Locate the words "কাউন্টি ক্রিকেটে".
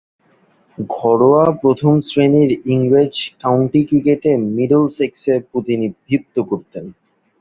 3.41-4.31